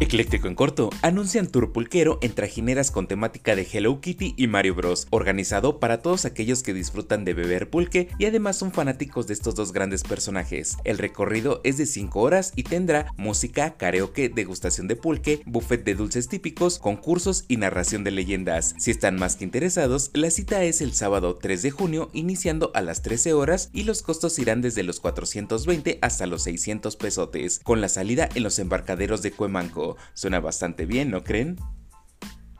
[0.00, 4.74] Ecléctico en corto, anuncian tour pulquero en trajineras con temática de Hello Kitty y Mario
[4.74, 9.34] Bros, organizado para todos aquellos que disfrutan de beber pulque y además son fanáticos de
[9.34, 10.76] estos dos grandes personajes.
[10.82, 15.94] El recorrido es de 5 horas y tendrá música, karaoke, degustación de pulque, buffet de
[15.94, 18.74] dulces típicos, concursos y narración de leyendas.
[18.78, 22.82] Si están más que interesados, la cita es el sábado 3 de junio iniciando a
[22.82, 27.80] las 13 horas y los costos irán desde los 420 hasta los 600 pesotes, con
[27.80, 29.83] la salida en los embarcaderos de Cuemanco.
[30.14, 31.58] Suena bastante bien, ¿no creen?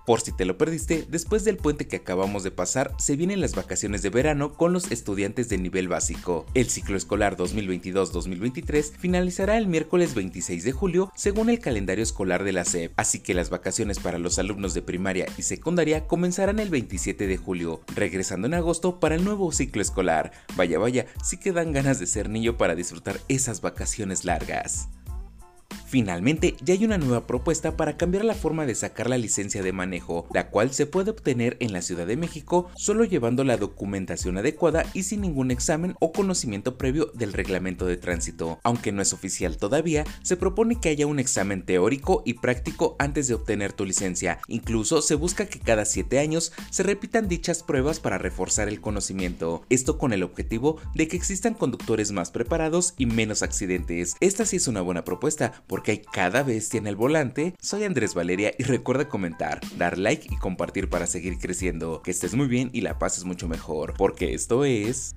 [0.04, 3.54] Por si te lo perdiste, después del puente que acabamos de pasar, se vienen las
[3.54, 6.44] vacaciones de verano con los estudiantes de nivel básico.
[6.52, 12.52] El ciclo escolar 2022-2023 finalizará el miércoles 26 de julio según el calendario escolar de
[12.52, 16.68] la SEP, así que las vacaciones para los alumnos de primaria y secundaria comenzarán el
[16.68, 20.32] 27 de julio, regresando en agosto para el nuevo ciclo escolar.
[20.54, 24.90] Vaya vaya, sí que dan ganas de ser niño para disfrutar esas vacaciones largas.
[25.94, 29.72] Finalmente, ya hay una nueva propuesta para cambiar la forma de sacar la licencia de
[29.72, 34.36] manejo, la cual se puede obtener en la Ciudad de México solo llevando la documentación
[34.36, 38.58] adecuada y sin ningún examen o conocimiento previo del reglamento de tránsito.
[38.64, 43.28] Aunque no es oficial todavía, se propone que haya un examen teórico y práctico antes
[43.28, 44.40] de obtener tu licencia.
[44.48, 49.62] Incluso se busca que cada 7 años se repitan dichas pruebas para reforzar el conocimiento.
[49.70, 54.16] Esto con el objetivo de que existan conductores más preparados y menos accidentes.
[54.18, 57.54] Esta sí es una buena propuesta porque que hay cada bestia en el volante.
[57.60, 62.02] Soy Andrés Valeria y recuerda comentar, dar like y compartir para seguir creciendo.
[62.02, 65.14] Que estés muy bien y la pases mucho mejor, porque esto es...